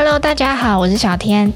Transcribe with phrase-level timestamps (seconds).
[0.00, 1.52] Hello，大家好，我是小天。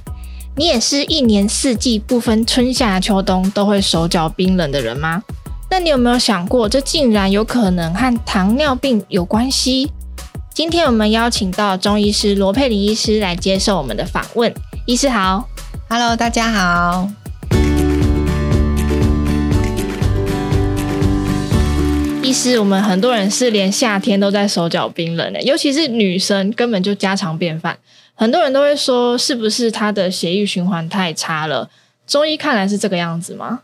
[0.56, 5.22] 你也是一年四季不分春夏秋冬都会手脚冰冷的人吗？
[5.70, 9.92] 那你有没有想过，这竟然有可能和糖尿病有关系？
[10.52, 14.52] 今天我们邀请到中医师罗佩玲医师来接受我们的访问。
[14.86, 15.48] 医师好
[15.88, 17.08] ，Hello，大家好。
[22.24, 27.78] 医师，我们很多人是连夏天都在手脚冰冷的，尤其是女生，根本就家常便饭。
[28.22, 31.68] 很多人都会说，是不是他的血液循环太差了？
[32.06, 33.62] 中医看来是这个样子吗？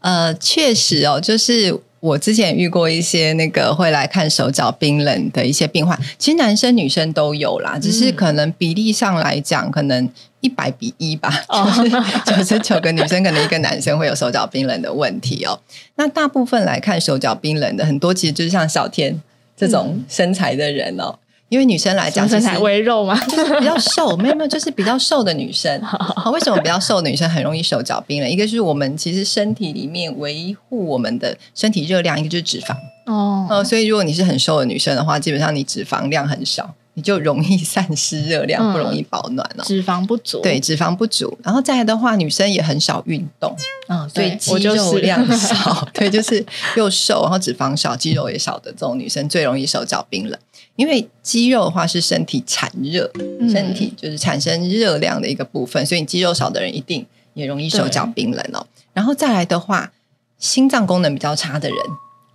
[0.00, 10.08] 呃，确实哦，就是我之前遇过一些那个会来看手脚冰冷的一些病患，其实男生女生都有啦，只是可能比例上来讲，可能
[10.40, 11.30] 一百比一吧，
[12.24, 15.60] 就是九十九个女生，可能一个男生会有手脚冰冷的问题哦。
[15.96, 19.20] 那大部分来看手脚冰冷的，很多其实就是像小天
[19.54, 21.18] 这种身材的人哦。
[21.52, 25.78] 因为女生来讲，身材微肉嘛，就是比较瘦， 没有没有，就是比较瘦的女生。
[25.82, 28.30] 好，为什么比较瘦的女生很容易手脚冰冷？
[28.30, 33.62] 一个是我们其实身体里面维护我们的身体热量，一个就是脂肪哦、呃。
[33.62, 39.62] 所以如果你是很瘦的女生的话，基本上你脂肪量很少，你就容易 散失热量，不容易保暖哦。
[39.64, 41.38] 脂肪不足，对，脂肪不足。
[41.42, 43.54] 然后再来的话，女生也很少运动，
[43.88, 46.44] 嗯，所以肌肉量少，对，就是
[46.76, 50.38] 又瘦，然后脂肪少，肌肉也少的这种女生最容易手脚冰冷。
[50.76, 53.10] 因为肌肉的话是身体产热，
[53.50, 58.66] 身体就是产生热量的一个部分，嗯、所以你肌肉少的人一定也容易手脚冰冷哦。
[58.94, 59.92] 然后再来的话，
[60.38, 61.78] 心脏功能比较差的人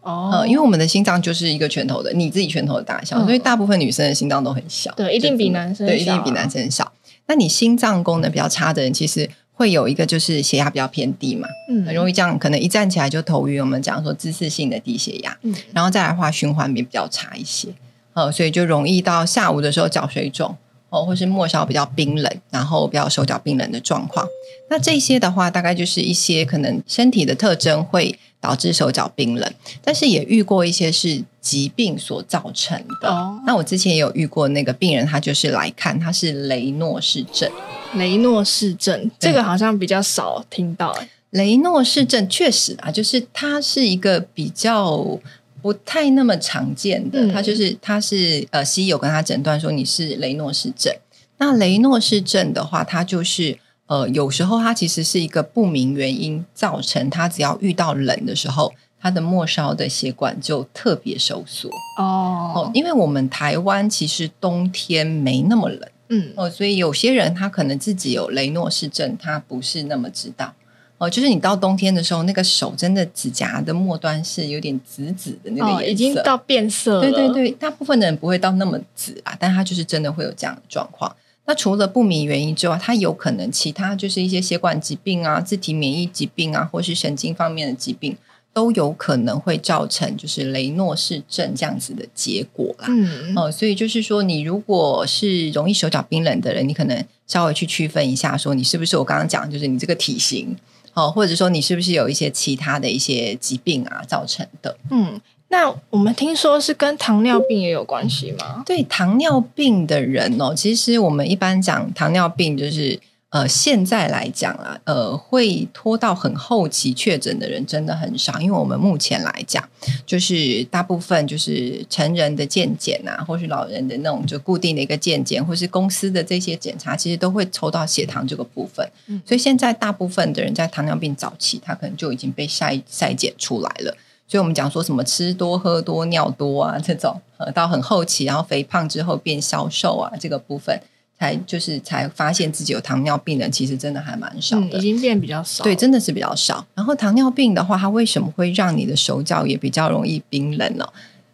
[0.08, 6.90] 哦、呃，因为我们的心脏就是一个拳头的，你自己拳头的大小，嗯、所以大部分女生的心脏都很小，对，一定比男生对，一定比男生小。
[7.26, 13.60] 那你心脏功能比较差的人，其实会有一个就是血压比较偏低嘛，嗯，很容易这样，可能一站起来就头晕。
[13.60, 17.68] 我们讲说姿势性的低血压，嗯，然后再来的话，循环也比较差一些。
[18.14, 20.56] 呃，所以就容易到下午的时候脚水肿
[20.90, 24.26] 哦，或是末梢比较冰冷，然后比较手脚冰冷的状况。
[24.70, 29.54] 那这些的话，大概就是一些可能身体的特征会导致手脚冰冷，
[29.84, 33.10] 但是也遇过一些是疾病所造成的。
[33.10, 37.52] 哦，那我之前也有遇过那个病人，他就是来看，他是雷诺氏症。
[37.96, 41.10] 雷诺氏症这个好像比较少听到哎。
[41.32, 45.20] 雷诺氏症确实啊，就是它是一个比较。
[45.62, 50.94] 不太那么常见的，他就是他是呃，西医有跟他诊断说你是雷诺氏症。
[51.40, 61.70] 那雷诺氏症的话，它就是呃，有时候它其实是一个不明原因造成，它只要遇到冷的时候，它的末梢的血管就特别收缩
[62.00, 70.54] 哦哦，因为我们台湾其实冬天没那么冷，嗯哦，所以有些人他可能自己有雷诺氏症，他不是那么知道。
[70.98, 77.02] 哦，就是你到冬天的时候，那个手真的指甲的末端是有点紫紫的那个颜色，哦，已经到变色了。
[77.02, 81.16] 对对对，大部分的人不会到那么紫啊，但它就是真的会有这样的状况。
[81.46, 88.18] 那除了不明原因之外，它有可能其他就是一些血管疾病啊、自体免疫疾病啊，或是神经方面的疾病，
[88.52, 92.88] 都有可能会造成就是雷诺氏症这样子的结果啦。
[92.90, 100.58] 嗯，哦，所以就是说，你如果是容易手脚冰冷的人，你可能稍微去区分一下，说你是不是我刚刚讲，就是你这个体型。
[100.98, 104.76] 哦，或者说你是不是有一些其他的一些疾病啊造成的？
[104.90, 108.64] 嗯，那我们听说是跟糖尿病也有关系吗？
[108.66, 113.00] 对，糖尿病的人哦，其实我们一般讲糖尿病就是。
[113.38, 119.64] 呃，现在来讲啊，呃，会拖到很后期确诊的人真的很少，因为我们目前来讲，
[120.08, 128.90] 就是大部分就是成人的健检啊，或是老人的那种就固定的一个健检，或是公司的这些检查，其实都会抽到血糖这个部分。
[129.06, 133.96] 嗯，所以现在大部分的人在糖尿病早期，他可能就已经被筛筛检出来了。
[134.28, 140.82] 所以我们讲说什么吃多喝多尿多啊这种，呃，到很后期，然后肥胖之后变消瘦啊这个部分。
[141.20, 145.64] 才就是才发现自己有糖尿病的，其实真的还蛮少的，嗯，已经变比较少。
[145.64, 146.66] 对，真的是比较少。
[146.76, 150.88] 然后糖尿病的话，它为什么会让你的手脚也比较容易冰冷呢？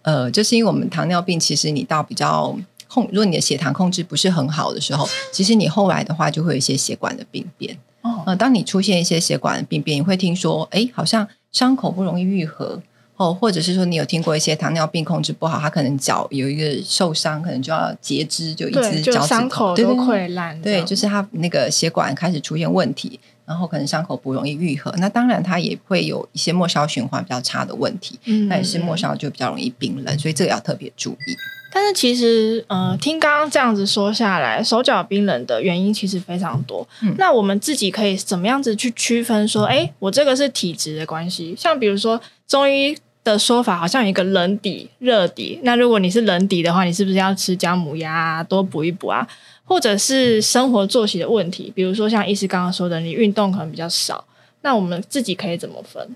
[0.03, 2.57] 呃，就是因为我们糖尿病，其实你到比较
[2.87, 7.77] 控，如果你的血糖控制不是很好的时候，其实你后来的话就会有一些血管的病变。
[8.01, 12.81] 哦，呃，当你出现一些血管的病变，你会听说，哎，好像伤口不容易愈合。
[13.15, 20.59] 哦，或者是说你有听过一些糖尿病控制不好，他可能脚有一个受伤，可能就要截肢，就一只脚趾头都溃烂。
[20.61, 24.93] 对，就是他那个血管开始出现问题，然后可能伤口不容易愈合。
[24.97, 31.35] 那当然，它也会有一些末梢循环比较差的问题，那也是末梢就比较容易冰冷，所以这个要特别注意。
[31.75, 36.87] 但是其实，呃，听刚刚这样子说下来，手脚冰冷的原因其实非常多。
[37.01, 41.55] 嗯，那我们自己可以怎么样子去区分说，哎，我这个是体质的关系？
[41.57, 45.59] 像比如说中医的说法好像有一个冷底、热底。
[45.63, 49.27] 那如果你是冷底的话，你是不是要吃姜母鸭啊，多补一补啊？
[49.65, 54.25] 或者是生活作息的问题，比如说像医师刚刚说的，你运动可能比较少，
[54.61, 56.15] 那我们自己可以怎么分？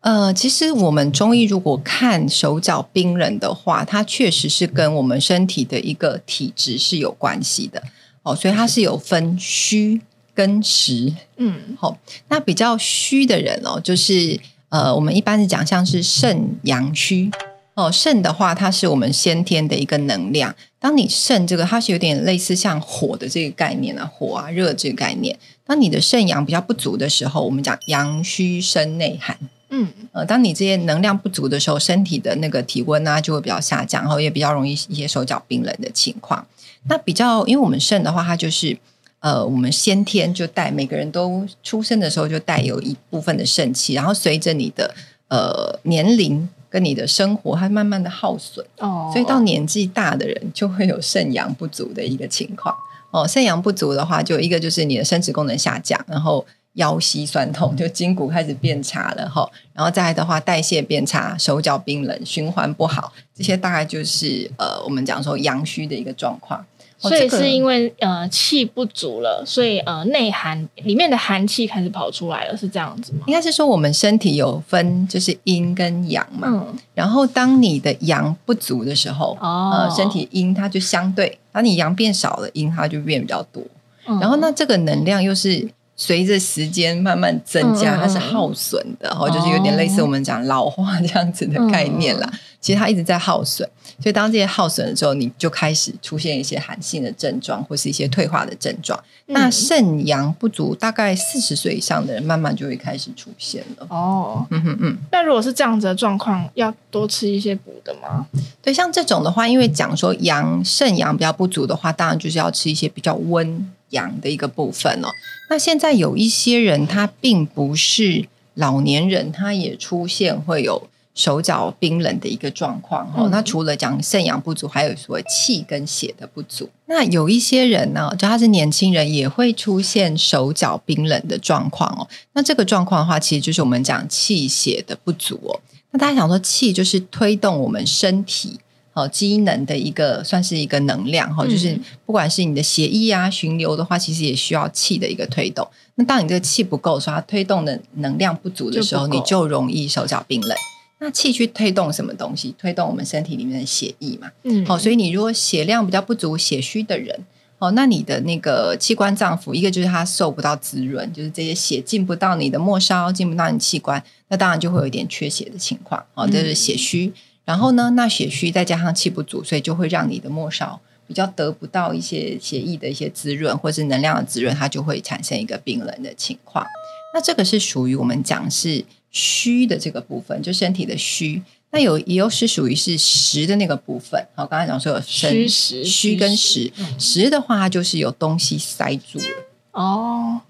[0.00, 7.82] 呃，其实我们中医如果看手脚冰冷的话，它确实是跟我们身体的一个体质是有关系的
[8.22, 10.00] 哦，所以它是有分虚
[10.34, 11.12] 跟实。
[11.36, 11.98] 嗯，好、哦，
[12.28, 14.40] 那比较虚的人哦，就是。
[14.70, 17.30] 呃，我们一般是讲像是肾阳虚
[17.74, 20.54] 哦，肾的话，它是我们先天的一个能量。
[20.78, 25.38] 当你肾这个，它是有点类似像火的这个概念啊，火啊热这个概念。
[25.64, 29.38] 当你的肾阳比较不足的时候，我们讲阳虚生内寒。
[29.70, 36.46] 嗯，呃，当你这些能量不足的时候，身体的那个体温啊就会比较下降，然后也比较容易一些手脚冰冷的情况。
[36.88, 38.76] 那比较，因为我们肾的话，它就是。
[39.20, 44.94] 呃，我们先天就带，每个人都出生的时候就带有一部分的肾气，然后随着你的
[45.28, 52.72] 呃年龄跟你的生活，它慢慢的耗损哦，所以到年纪大的人就会有肾阳不足的一个情况
[53.10, 53.26] 哦。
[53.26, 66.64] 肾阳不足的话，就一个就是你的生殖功能下降，然后腰膝酸痛，就筋骨开始变差了哈，然后再来的话代谢变差，手脚冰冷，循环不好，这些大概就是呃我们讲说阳虚的一个状况。
[67.00, 73.20] 所以是因为呃气不足了，所以呃内寒里面的寒气开始跑出来了，是这样子吗？
[73.26, 83.62] 应该是说我们身体有分就是阴跟阳嘛，嗯，然后当你的阳不足的时候，哦，呃，身体阴它就相对，当你阳变少了，阴它就变比较多，
[84.06, 92.28] 嗯，然后那这个能量又是随着时间慢慢增加，嗯，它是耗损的，然后，嗯，就是有点类似我们讲老化这样子的概念啦。
[92.58, 93.66] 嗯其实它一直在耗损，
[94.02, 98.98] 所以当这些耗损的时候，你就开始出现一些寒性的症状，或是一些退化的症状。
[99.28, 103.86] 嗯、那肾阳不足，大概四十岁以上的人，慢慢就会开始出现了。
[103.88, 104.98] 哦，嗯哼嗯。
[105.12, 108.26] 那如果是这样子的状况，要多吃一些补的吗？
[108.60, 115.08] 对，像这种的话，因为讲说阳肾阳比较不足的话，当然就是要吃一些比较温阳的一个部分哦。
[115.48, 120.88] 那现在有一些人，他并不是老年人，他也出现会有。
[121.18, 126.70] 手脚冰冷的一个状况哈，嗯、那除了讲肾阳不足，还有所谓气跟血的不足。
[126.86, 132.06] 那有一些人呢，就他是年轻人，也会出现手脚冰冷的状况哦。
[132.34, 135.58] 那这个状况的话，其实就是我们讲气血的不足哦。
[135.90, 138.60] 那大家想说，气就是推动我们身体
[138.92, 141.76] 哦机能的一个，算是一个能量哈，就是
[142.06, 145.66] 不管是你的血液啊循流的话，其实也需要气的一个推动。
[145.96, 150.56] 那当你这个气不够，说它推动的能量不足的时候，就你就容易手脚冰冷。
[151.00, 152.52] 那气去推动什么东西？
[152.58, 154.32] 推动我们身体里面的血液嘛。
[154.42, 157.24] 嗯，好、哦，所以你如果血量比较不足、血虚的人，
[157.58, 166.04] 哦，那你的那个器官脏腑，一个就是它受不到滋润，就是这些血进不到你的末梢，进不到你器官，那当然就会有一点缺血的情况。
[166.14, 167.06] 哦，这是血虚。
[167.06, 167.12] 嗯、
[167.44, 176.66] 然后呢，那血虚再加上气不足，所以就会让你的末梢比较得不到一些血液的一些滋润，或是能量的滋润，它就会产生一个冰冷的情况。
[177.14, 178.84] 那这个是属于我们讲是。
[179.10, 184.22] 虚的这个部分，就身体的虚，那有也有是属于是实的那个部分。
[184.34, 189.24] 好，刚才讲说虚实虚跟实，实的话它就是有东西塞住了。
[189.72, 190.40] 哦，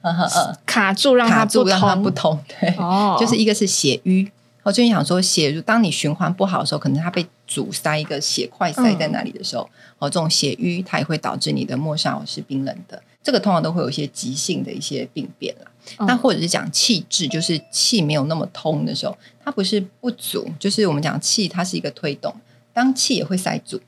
[0.65, 4.31] 卡住让它不通，让它不通，对，哦，就是一个是血瘀。
[4.63, 9.69] 我最近想说，血当你循环不好的时候，可能它被阻塞一个血块塞在那里的时候，
[9.99, 13.03] 哦，这种血瘀它也会导致你的末梢是冰冷的。
[13.23, 15.71] 这个通常都会有一些急性的一些病变啦。
[16.07, 22.35] 那或者是讲气滞，就是气没有那么通的时候，它不是不足，就是我们讲气，它是一个推动。
[22.75, 23.81] 当气也会塞住，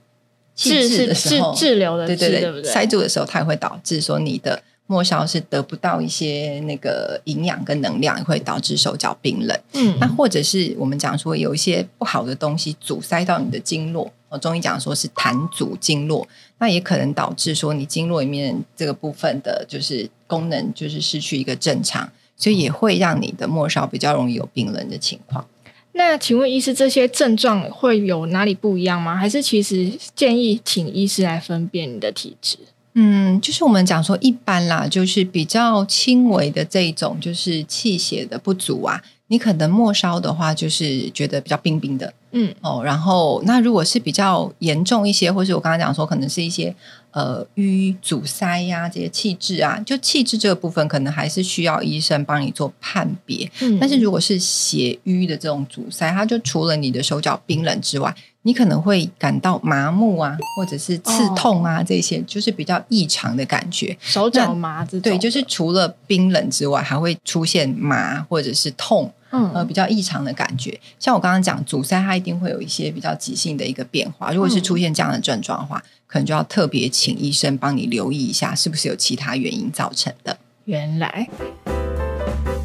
[0.54, 9.60] 气滞的时候，滞留的对对对，塞住的时候，它也会导致说你的末梢是得不到一些那个营养跟能量，也会导致手脚冰冷。
[9.75, 14.12] 嗯，那或者是我们讲说有一些不好的东西阻塞到你的经络。
[14.30, 16.26] 我中医讲说是痰阻经络，
[16.58, 25.44] 那也可能导致说你经络里面这个部分的，就是功能就是失去一个正常，所以也会让你的末梢比较容易有冰冷的情况。
[25.92, 29.16] 那请问医师，这些症状会有哪里不一样吗？
[29.16, 32.56] 还是其实建议请医师来分辨你的体质？
[32.94, 39.02] 嗯，就是我们讲说一般啦，就是比较轻微的这种，就是气血的不足啊。
[39.30, 46.75] 你可能末梢的话，就是觉得比较冰冰的，嗯哦，然后那如果是比较严重一些，或是我刚刚讲说，可能是一些
[47.12, 53.49] 呃瘀阻塞呀、啊，这些气滞啊，就气滞这个部分，可能还是需要医生帮你做判别。
[53.60, 64.99] 嗯，但是如果是血瘀的这种阻塞，它就除了你的手脚冰冷之外，你可能会感到麻木啊，或者是刺痛啊，哦、这些就是比较异常的感觉，手脚麻这。
[64.99, 69.12] 对，就是除了冰冷之外，还会出现麻或者是痛。
[69.30, 70.78] 嗯，呃，比较异常的感觉。
[70.99, 74.32] 像我刚刚讲阻塞，它一定会有一些比较急性的一个变化。
[74.32, 80.37] 如果是出现这样的症状的话，嗯、可能就要特别请医生帮你留意一下，是不是有其他原因造成的。
[80.64, 81.28] 原来。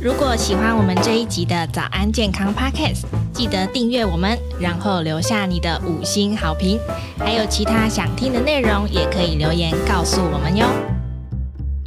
[0.02, 6.78] 如果喜欢我们这一集的早安健康 Podcast，记得订阅我们，然后留下你的五星好评。
[7.18, 10.68] 还有其他想听的内容，也可以留言告诉我们哟。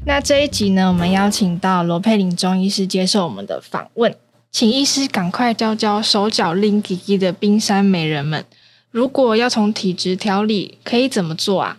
[0.05, 4.13] 那这一集呢，我们邀请到罗佩玲中医师接受我们的访问，
[4.51, 8.45] 请医师赶快教教手脚拎吉吉的冰山美人们，
[8.91, 11.79] 如果要从体质调理，可以怎么做啊？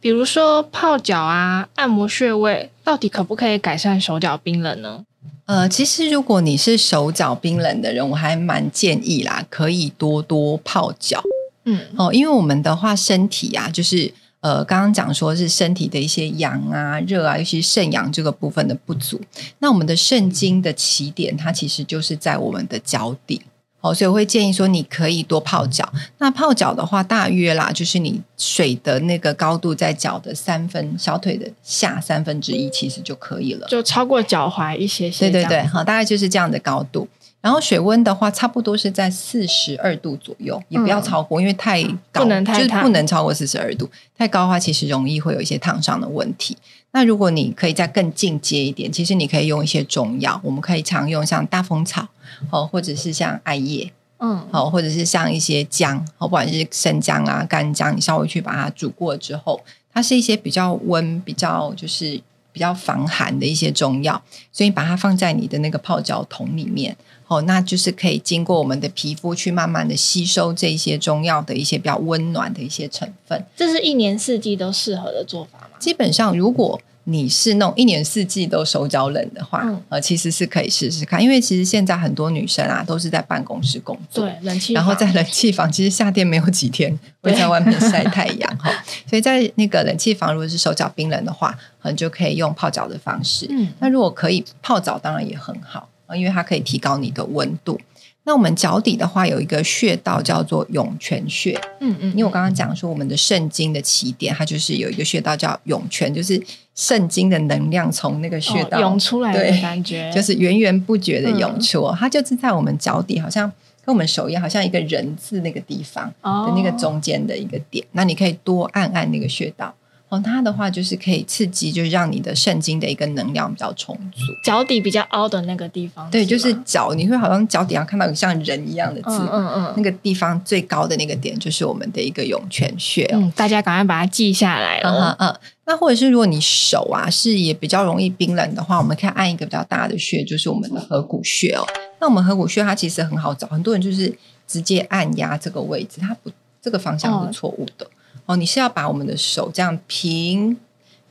[0.00, 5.04] 比如说泡脚啊，按摩穴位，到底可不可以改善手脚冰冷呢？
[5.46, 11.22] 呃，其实如果你是手脚冰冷的人，我还蛮建议啦，可以多多泡脚。
[11.64, 14.12] 嗯，哦，因为我们的话，身体啊，就是
[14.46, 19.20] 呃，刚刚讲说是身体的一些阳啊、热啊，尤其是肾阳这个部分的不足。
[19.58, 23.42] 那我们的肾经的起点，它其实就是在我们的脚底。
[23.82, 25.92] 所以我会建议说，你可以多泡脚。
[26.18, 33.66] 那泡脚的话，大约啦，就是你水的那个高度在脚的三分，小腿的下三分之一，其实就可以了。
[33.66, 35.28] 就超过脚踝一些些。
[35.28, 37.08] 对对对，好，大概就是这样的高度。
[37.46, 43.88] 然后水温的话，差不多是在四十二度左右，也不要超过，嗯、因为太高，不能太就是不能超过四十二度。
[44.18, 46.56] 太高的话，其实容易会有一些烫伤的问题。
[46.90, 52.08] 那如果你可以再更进阶一点，其实你可以用一些中药，我们可以常用像大风草。
[52.50, 53.88] 哦，或者是像艾叶，
[54.18, 59.60] 嗯，好，或者是像一些姜，好，不管是生姜啊、干姜，你稍微去把它煮过之后，
[59.94, 62.20] 它是一些比较温、比较就是
[62.56, 66.96] 比较防寒的一些中药，所以把它放在你的那个泡脚桶里面，
[67.26, 73.44] 哦，那就是可以经过我们的皮肤去慢慢的吸收这些中药的一些比较温暖的一些成分。
[73.54, 75.76] 这是一年四季都适合的做法吗？
[75.78, 88.72] 基本上，如果你是那种一年四季都手脚冷的话，嗯、呃，其实是可以试试看，因为其实现在很多女生啊都是在办公室工作，对，冷气，然后在冷气房，其实夏天没有几天会在外面晒太阳哈，
[89.08, 93.46] 所以在那个冷气房，如果是手脚冰冷的话，很就可以用泡脚的方式。
[93.50, 97.80] 嗯，那如果可以泡澡，当然也很好啊，因为它可以提高你的温度。
[98.24, 101.52] 那我们脚底的话，有一个穴道叫做涌泉穴。
[101.78, 106.42] 嗯嗯，因为我刚刚讲说，我们的肾经的起点，它就是有一个穴道叫涌泉，就是
[106.76, 111.82] 肾经的能量从那个穴道、哦、涌出来的感觉， 就是源源不绝的涌出。
[111.86, 113.50] 嗯、它就是在我们脚底，好像
[113.84, 117.82] 跟我们手一样，好像一个人字那个地方的那个中间的一个点。
[117.86, 119.74] 哦、那你可以多按按那个穴道。
[120.08, 124.22] 哦，它的话就是可以刺激，就是让你的肾经的一个能量比较充足。
[124.44, 133.04] 脚底比较凹的那个地方，对，就是脚，你会好像脚底上看到有像人一样的字，嗯嗯，嗯，那个地方最高的那个点就是我们的一个涌泉穴。
[133.12, 135.16] 嗯，大家赶快把它记下来了。
[135.18, 141.66] 嗯嗯，那或者是如果你手啊是也比较容易冰冷的话，我们可以按一个比较大的穴，就是我们的合谷穴哦。
[141.98, 146.30] 那我们合谷穴它其实很好找，很多人就是直接按压这个位置，它不
[146.62, 147.84] 这个方向是错误的。
[147.84, 147.90] 嗯
[148.26, 150.56] 哦，你是要把我们的手这样平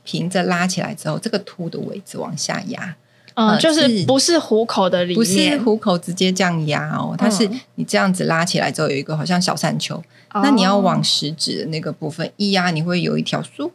[0.04, 2.94] 平着拉起来之后，这个凸的位置往下压，
[3.34, 9.96] 嗯，呃、就是不是虎口的里面，不是虎口直接这样压哦，它是你这样子拉起来之后有一个好像小山丘，
[10.34, 13.70] 嗯、那你要往食指的那个部分一压，你会有一条嗖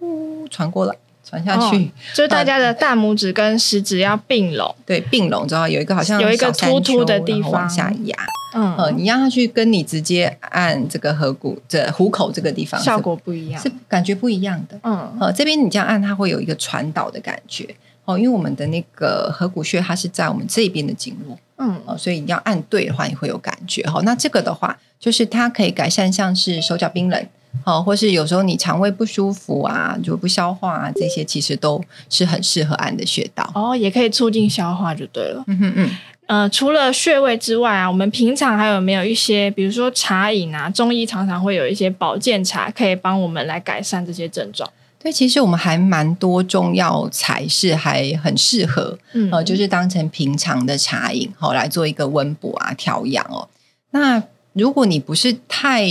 [0.49, 0.95] 传过来。
[1.23, 7.51] 传下去，哦，就是大家的大拇指跟食指要并拢，对，并拢之后有一个好像有一个突突的地方。
[7.51, 8.15] 往下压，
[8.55, 17.75] 嗯，呃，你让它去跟你直接按这个合谷这虎口这个地方效果不一样，是感觉不一样的，嗯，呃，这边你这样按它会有一个传导的感觉，
[18.05, 27.25] 哦，因为我们的那个合谷穴它是在我们这边的经络，嗯，哦，所以你要按对的话你会有感觉，哈，那这个的话就是它可以改善像是手脚冰冷。
[27.63, 35.43] 好，或是有时候你肠胃不舒服啊，就不消化啊，这些其实都是很适合按的穴道哦，也可以促进消化就对了。
[35.47, 35.89] 嗯哼嗯，
[36.27, 44.67] 呃，除了穴位之外啊，我们平常还有没有一些，比如说茶饮啊，中医常常会有一些保健茶，可以帮我们来改善这些症状。
[44.97, 53.49] 对，其实我们还蛮多中药材是还很适合，嗯，呃，就是当成平常的茶饮，好来做一个温补啊、调养哦。
[53.93, 54.21] 那
[54.53, 55.87] 如果你不是太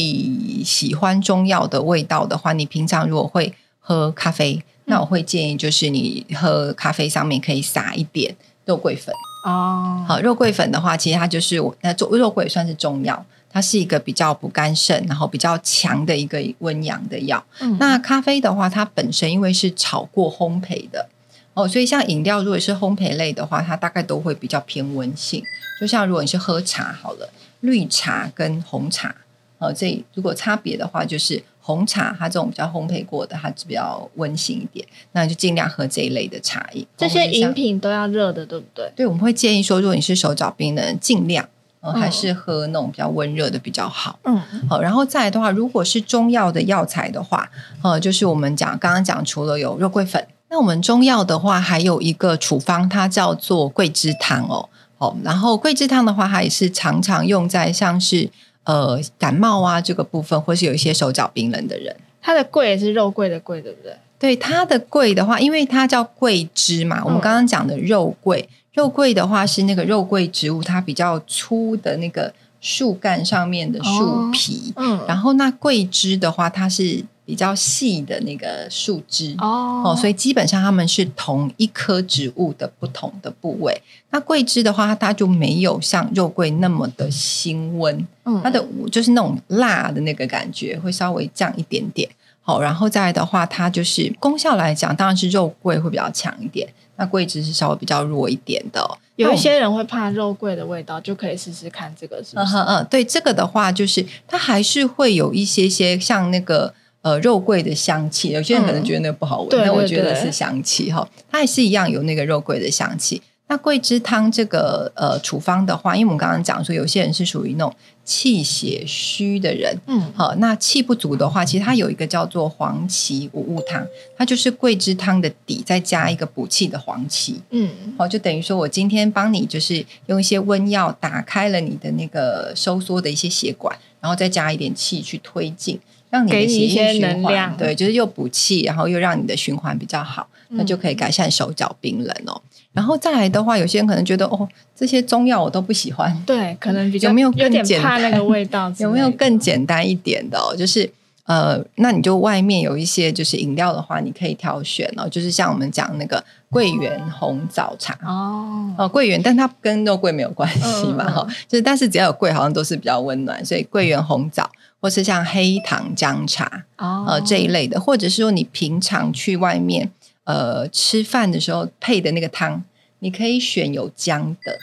[0.62, 8.36] 喜欢中药的味道的话，你平常如果会喝咖啡，嗯、那我会建议就是你喝咖啡上面可以撒一点
[8.66, 9.14] 肉桂粉
[9.46, 10.04] 哦。
[10.06, 17.42] 好，肉桂粉的话，其实它就是我那做肉桂算是中药，它是一个比较补肝肾，然后比较强的一个温阳的药。
[17.60, 21.08] 嗯、那咖啡的话，它本身因为是炒过烘焙的
[21.54, 25.42] 哦，所以像饮料如果是烘焙类的话，它大概都会比较偏温性。
[25.80, 27.30] 就像如果你是喝茶好了。
[27.60, 29.14] 绿茶跟红茶，
[29.58, 36.86] 哦，这如果差别的话，就是红茶它这种比较烘焙过的，它比较温性一点，那就尽量喝这一类的茶饮。
[36.96, 38.90] 这些饮品都要热的，对不对？
[38.96, 41.46] 对，我们会建议说，如果你是手脚冰的人，尽量
[41.80, 44.18] 呃，还是喝那种比较温热的比较好。
[44.24, 47.50] 嗯，好，然后再来的话，如果是中药的药材的话，
[47.82, 54.68] 呃，就是我们讲刚刚讲，除了有肉桂粉，那我们中药的话，还有一个处方，它叫做桂枝汤哦。
[55.00, 58.30] 哦，然后桂枝汤的话，它也是常常用在像是
[58.64, 61.96] 呃感冒啊这个部分，或是有一些手脚冰冷的人。
[62.20, 63.96] 它的桂也是肉桂的桂，对不对？
[64.18, 72.30] 对，它的桂的话，因为它叫桂枝嘛，我们刚刚讲的肉桂，嗯、肉桂的话是那个肉桂植物，它比较粗的那个
[72.60, 74.74] 树干上面的树皮。
[74.76, 77.04] 哦、嗯，然后那桂枝的话，它是。
[77.30, 83.80] 比较细的那个树枝哦，哦，所以基本上它们是同一棵植物的不同的部位。
[84.10, 92.10] 那桂枝的话，它就没有像肉桂那么的辛温，嗯，它的就是那种辣的那个感觉会稍微降一点点。
[92.40, 98.84] 好，然后再来的话，它就是功效来讲，当然是肉桂会比较强一点，那桂枝是稍微比较弱一点的。
[99.14, 102.56] 有一些人会怕肉桂的味道，就可以试试看这个是不是？
[102.56, 106.74] 嗯嗯，对，这个的话就是它还是会有一些些像那个。
[107.02, 113.22] 呃，肉桂的香气，有些人可能觉得那个不好闻，但、嗯、我觉得是香气哈，它也是一样有那个肉桂的香气。
[113.48, 123.84] 那桂枝汤这个呃处方的话，因为我们刚刚讲说，有些人是属于那种气血虚的人，嗯，好，那气不足的话，其实它有一个叫做黄芪五物汤，
[124.16, 135.80] 它就是桂枝汤的底，再加一个补气的黄芪，嗯，好，就等于说我今天帮你就是用一些温药打开了你的那个收缩的一些血管，然后再加一点气去推进。
[136.10, 142.42] 让你的血液循环，对，就是又补气，然后又让你的循环比较好，嗯、那就可以改善手脚冰冷哦。
[142.72, 148.72] 然后再来的话，有些人可能觉得哦，这些中药我都不喜欢，对，可能比 较有没有更简单，有点怕那个味道？
[148.78, 150.54] 有没有更简单一点的哦？
[150.56, 150.90] 就是
[151.26, 155.08] 呃，那你就外面有一些就是饮料的话，你可以挑选哦。
[155.08, 164.50] 就是像我们讲那个桂圆红枣茶哦，哦，桂圆，但它跟肉桂没有关系嘛，哈、嗯，就是但是只要有桂，好像都是比较温暖，所以桂圆红枣。
[164.80, 169.90] 或是像黑糖姜茶哦、呃，这一类的，或者是说你平常去外面
[170.24, 172.62] 呃吃饭的时候配的那个汤，
[173.00, 174.58] 你可以选有姜的。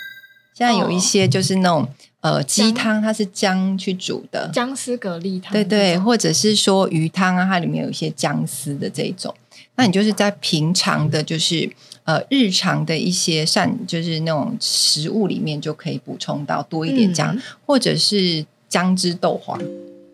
[0.53, 1.83] 现在有一些就是那种、
[2.21, 9.31] 哦、呃鸡汤，它是姜去煮的，姜丝蛤蜊汤，对对，或者是说鱼汤啊，它里面有一些姜丝的这种。
[9.75, 11.69] 那你就是在平常的，就是
[12.05, 19.59] 呃日常的一些膳，就是那种食物里面就可以补充到多一点姜，嗯、或者是姜汁豆花。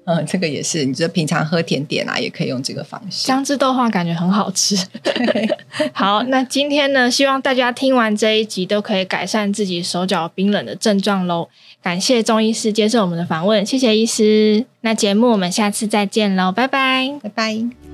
[0.06, 3.26] 嗯，这个也是，你觉得平常喝甜点啊，也可以用这个方式。
[3.28, 4.76] 姜汁豆花感觉很好吃。
[5.94, 11.48] 好，那今天呢，希望大家听完这一集都可以改善自己手脚冰冷的症状喽。
[11.82, 14.66] 感谢钟医师接受我们的访问，谢谢医师。
[14.82, 17.93] 那节目我们下次再见喽，拜拜，拜拜。